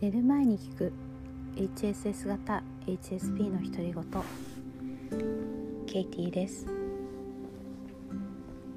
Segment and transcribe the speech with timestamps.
[0.00, 0.92] 寝る前に聞く。
[1.56, 4.04] HSS 型 HSP の独り言。
[5.86, 6.66] ケイティです。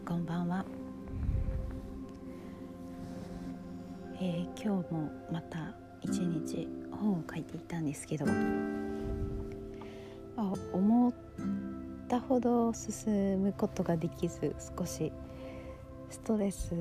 [0.03, 0.65] こんばんは、
[4.19, 8.25] えー、今日もまた一日本を書いていたんですけど。
[10.37, 11.13] あ思っ
[12.07, 15.13] たほど進むことができず少し
[16.09, 16.73] ストレス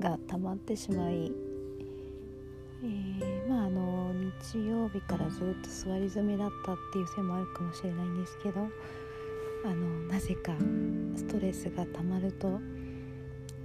[0.00, 1.45] が溜まってしまい
[2.82, 4.12] えー、まああの
[4.42, 8.68] 日曜日からずっと座り詰めだったっていうせいもあるかもしれないんですけど
[9.64, 9.74] あの
[10.08, 10.52] なぜか
[11.16, 12.60] ストレスがたまると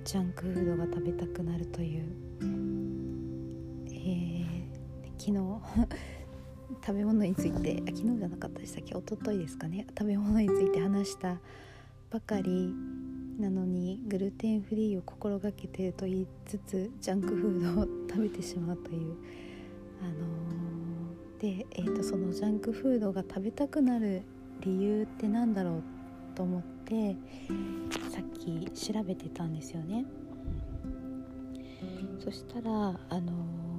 [0.04, 2.06] ジャンクフードが食べたくなるという、
[3.90, 4.64] えー、
[5.18, 5.88] 昨日
[6.84, 8.96] 食べ物について昨日じゃなかったでしたっけ？
[8.98, 9.86] 一昨日ですかね？
[9.98, 11.40] 食べ物について話した
[12.10, 12.74] ばかり
[13.42, 19.16] なのにグルテンフリーを心がけてると言いつつジャンクフードを食べてしまうという
[20.00, 24.22] あのー、で、えーと、そのジャンクフードが食べたくなる
[24.62, 25.84] 理由って何だろう
[26.36, 27.16] と思って
[28.12, 30.06] さっき調べてたんですよね。
[32.24, 33.32] そしたらあの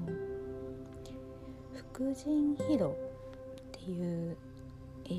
[0.07, 2.95] ー、副腎疲労っ
[3.71, 4.37] ていう、
[5.05, 5.19] えー、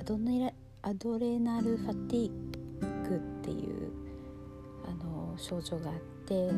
[0.00, 0.52] アドネラ
[0.86, 3.90] アドレナルファティッグっていう
[4.86, 6.50] あの症状があって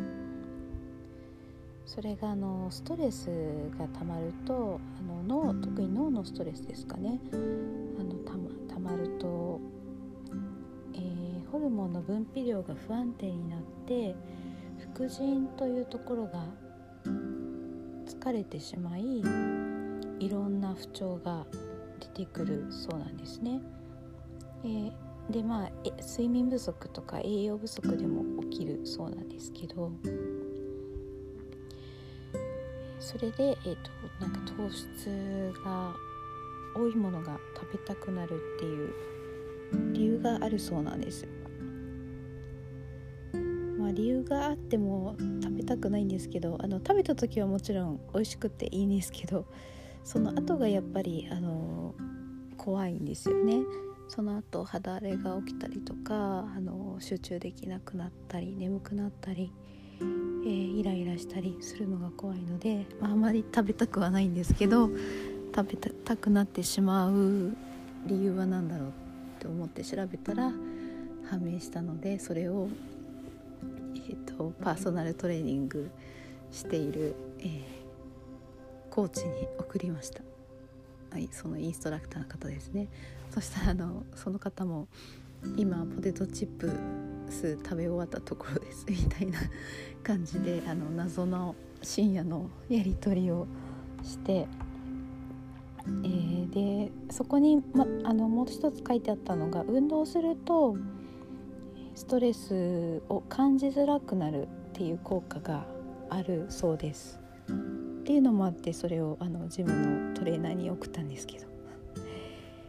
[1.86, 3.28] それがあのストレス
[3.78, 9.60] がたまるとあの脳特に脳のストレスですかねあのたまたまると、
[10.94, 14.16] えー、ホルモンの分泌量が不安定になって
[14.92, 16.44] 副腎というところが
[18.04, 19.20] 疲れてしまい
[20.18, 21.46] いろんな不調が
[22.00, 23.60] 出てくるそうなんですね。
[24.64, 24.92] えー、
[25.30, 29.92] でまあえ睡眠不足とか栄養不足でも起きるそうなんですけど
[32.98, 33.90] それで、えーと、
[34.20, 35.94] なんか糖質が
[36.74, 38.92] 多いものが食べたくなるっていう
[39.92, 41.26] 理由があるそうなんです。
[43.78, 49.46] まあ、理由があっても食べたくないんですけどあの食べた時はもちろん美味しくていいんですけど
[50.02, 51.94] その後がやっぱりあの
[52.56, 53.60] 怖いんですよね。
[54.08, 56.14] その後肌荒れが起きたりとか
[56.56, 59.52] あの集中できなくなったり眠くなったり、
[60.00, 64.90] えー、イライラしたりするのが怖いので、まあ、あまり食べたくはないんですけど
[65.54, 67.56] 食べたくなってしまう
[68.06, 68.92] 理由は何だろうっ
[69.40, 70.52] て思って調べたら
[71.28, 72.68] 判明したのでそれを、
[73.96, 75.90] えーと、パーソナルトレーニング
[76.52, 77.58] している、えー、
[78.90, 80.35] コーチに送りました。
[81.30, 82.88] そのインストラクターの方ですね
[83.30, 84.88] そしたらあのその方も
[85.56, 86.70] 今ポテトチップ
[87.30, 89.38] ス食べ終わったところです みたいな
[90.02, 93.46] 感じであの謎の深夜のやり取りを
[94.02, 94.48] して、
[95.86, 96.50] えー、
[96.86, 100.76] でそこに、ま、あのもう一つ書いてあったのが運動すると
[101.94, 105.66] ストレスを感じづらくなるっていう効果が
[106.10, 107.25] あるそうです。
[108.06, 111.46] っていうのもあってそれをあのジムのトレーナーに送ったんですけど、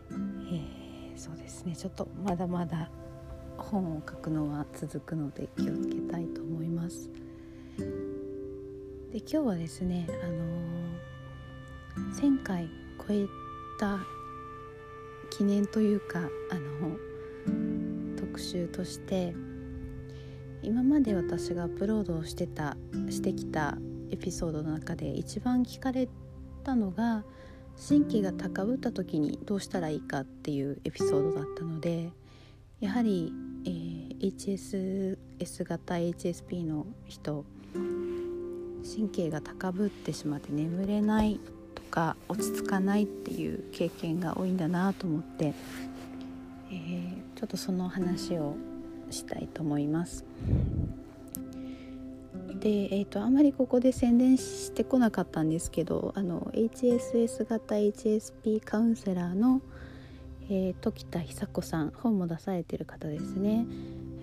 [0.49, 2.89] えー、そうですねちょっとまだまだ
[3.55, 7.11] 本を書くのは続くので気をつけたいと思います。
[7.77, 10.27] で今日はですね、あ
[12.01, 13.27] のー、1,000回超え
[13.79, 13.99] た
[15.29, 16.97] 記念というかあの
[18.15, 19.35] 特集として
[20.63, 22.75] 今まで私がアップロードをしてた
[23.11, 23.77] してきた
[24.11, 26.07] エピソードの中で一番聞かれ
[26.63, 27.23] たのが
[27.87, 32.09] 神経が高ぶった時にどうしたらいいかっていうエピソードだったので
[32.79, 33.31] やはり、
[33.65, 37.45] えー、HSS 型 HSP の人
[38.83, 41.39] 神経が高ぶってしまって眠れない
[41.75, 45.53] とか落ち着かないっていう経験が多いんだなと思って、
[46.71, 48.55] えー、ちょっとその話を
[49.09, 50.23] したいと思います。
[52.59, 59.61] で、えーと、あまりここで宣伝してこなかったんですけどあの HSS 型 HSP カウンセラーの、
[60.49, 63.65] えー、時田久子さん本も出されてる方ですね。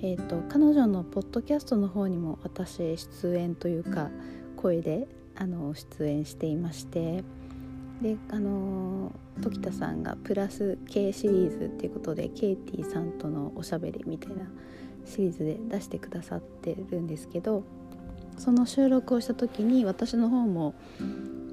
[0.02, 4.10] えーと、彼女のポッドキャストの方にも私出演というか
[4.56, 7.24] 声であの出演していまして
[8.02, 14.46] であの時田さんがプラス K シリーズっていうことでケイティさんとのおしゃべりみたいな
[15.06, 17.62] シリーズで出してくださってるんですけど
[18.36, 20.74] その収録をした時に私の方も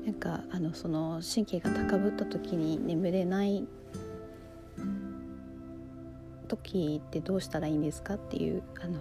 [0.05, 3.67] なんかあのその神経が高ぶった時に眠れない
[6.47, 8.99] 時ってどうしたらいいんですかっていうあの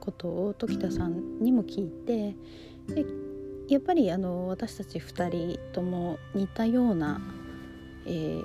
[0.00, 2.36] ことを時田さんにも聞いて
[2.94, 3.06] で
[3.68, 7.20] やっぱりあの私たち2人とも似たような、
[8.06, 8.42] えー、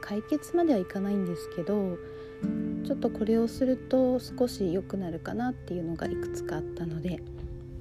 [0.00, 1.98] 解決まではいかないんですけど
[2.84, 7.20] ちょっとこれをすると少し良くなるかなっていうのがいくつかあったので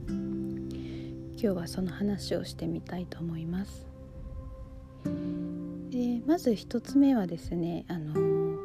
[0.07, 3.87] 今日はその話をしてみたいと思います。
[5.89, 8.57] でまず1つ目はですねあの、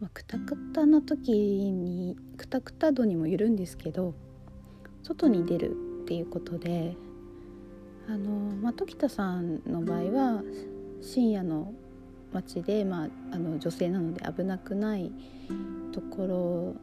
[0.00, 4.14] ま、くたくたの時にくたくた度にもよるんですけど
[5.02, 5.70] 外に出る
[6.02, 6.94] っていうことで
[8.08, 10.42] あの、まあ、時田さんの場合は
[11.00, 11.72] 深夜の
[12.32, 15.12] 街で、まあ、あの女性なので危なくない
[15.92, 16.74] ところ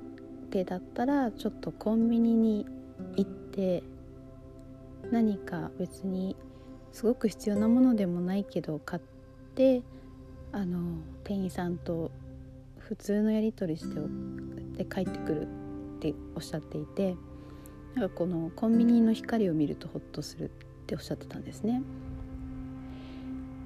[0.51, 2.65] でだったらちょっとコンビニに
[3.15, 3.83] 行って
[5.11, 6.35] 何か別に
[6.91, 9.01] すごく必要なものでもないけど買っ
[9.55, 9.81] て
[10.51, 12.11] あの店員さんと
[12.77, 13.99] 普通のやり取りして
[14.77, 15.47] で帰ってくる
[15.97, 17.15] っておっしゃっていて
[17.95, 20.49] なんかこのコンビニの光を見るとホッとするっ
[20.87, 21.81] ておっしゃってたんですね。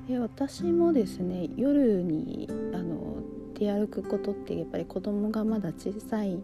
[0.07, 3.17] で私もですね夜にあの
[3.53, 6.39] 出歩くことってやっぱり子供がまだ小さい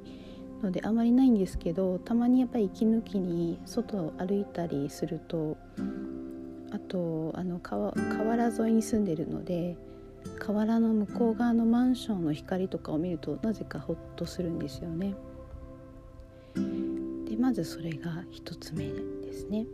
[0.64, 5.58] のであまりないんですけどたまにやっぱり息抜きに外を歩いたりすると
[6.72, 9.78] あとあの河原沿いに住んでるので
[10.38, 15.16] 河原の向こう側のマンションの光とかを見るとなぜかホッとするんですよね。
[17.26, 19.66] でまずそれが1つ目ですね。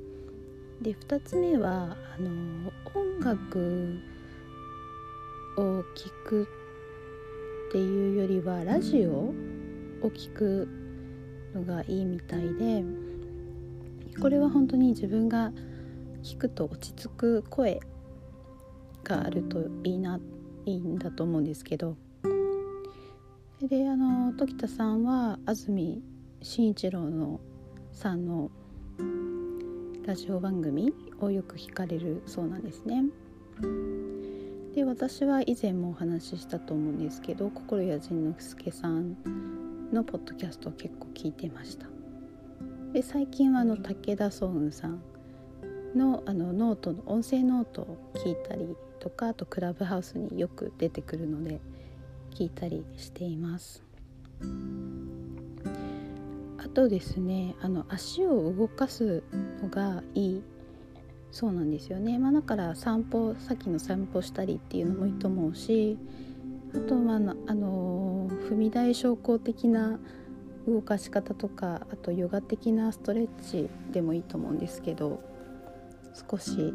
[0.81, 2.71] で2つ目はあの
[3.25, 4.00] 楽
[5.57, 6.44] を聴く
[7.69, 9.33] っていうよりはラジオ
[10.06, 10.68] を聴く
[11.56, 12.83] のがいいみたいで
[14.22, 15.51] これは本当に自分が
[16.22, 17.80] 聞くと落ち着く声
[19.04, 20.19] があるといいな
[20.68, 21.98] いいんだと思うんですけど。
[23.60, 26.04] であの時田さんは安住
[26.44, 27.39] 紳一郎の
[27.92, 28.51] さんの
[30.05, 33.05] ラジオ番組をよく聞かれるそうなんですね。
[34.75, 39.17] で私は以前もお話ししたと思うんですけど心屋仁之助さん
[39.91, 41.87] のポッドキャストを結構聞いてました。
[42.93, 45.01] で最近はあの武田双雲さん
[45.95, 51.59] のあのノートの音声ノートを聞いたりとかあとクラブハウスによく出てくるので
[52.31, 53.83] 聞いたりしています。
[56.75, 59.24] とですねあの足を動かす
[59.63, 60.44] のがいい
[61.31, 65.98] そうなんですよね、まあ、だから散歩さっきの散歩したりっていうのもいいと思うし
[66.74, 70.00] あとはあの踏み台昇降的な
[70.68, 75.22] 動かし方とかあとヨガ的なストレッチでもいいと思うんですけど
[76.30, 76.74] 少し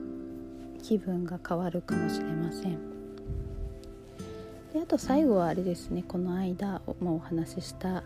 [0.83, 2.79] 気分が変わるかもしれません。
[4.73, 8.05] であと最後はあれですねこの間もお話しした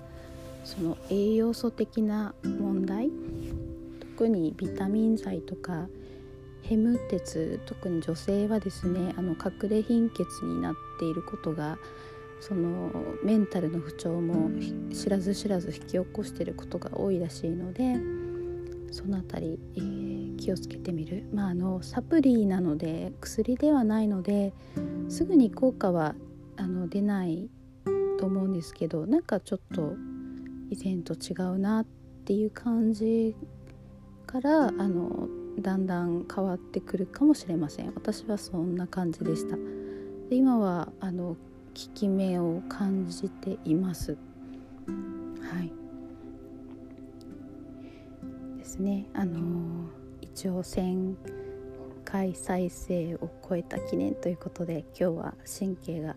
[0.65, 3.11] その栄養素的な問題
[4.01, 5.87] 特にビタミン剤とか
[6.63, 11.79] ヘム鉄特に女性はですねあの隠れ貧血になっていることが
[12.41, 12.91] その
[13.23, 14.51] メンタルの不調も
[14.93, 17.97] 知らず知らず引き起こしていることが多いらしいので
[18.93, 24.53] その辺り、えー、気をつけてみる、まあ、あのサプリなので薬ではないので
[25.09, 26.15] すぐに効果は
[26.57, 27.49] あの出ない
[28.19, 29.95] と思うんですけどなんかちょっと
[30.75, 31.85] 以前と違うなっ
[32.25, 33.37] ていう感じ
[34.27, 35.29] からあの
[35.61, 37.93] だんだん変わってくるかもしれません。
[37.95, 39.57] 私はそんな感じでした。
[40.29, 41.37] で今はあの効
[41.95, 44.19] き目を感じています。
[45.41, 45.73] はい。
[48.59, 49.07] ですね。
[49.15, 49.89] あの
[50.21, 51.15] 一応1000
[52.05, 56.17] 回再生を超えた記念ということで今日は神経が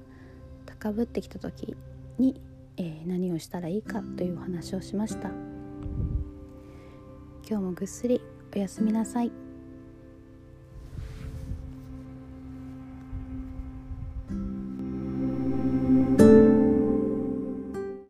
[0.65, 1.75] 高ぶってきた時
[2.17, 2.41] に
[2.77, 5.29] えー、何をしたらいいかというお話をしました
[7.50, 8.22] 今日もぐっすり
[8.55, 9.46] おやすみなさい。